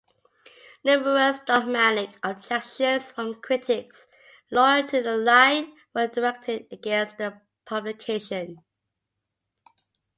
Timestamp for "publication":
7.65-8.63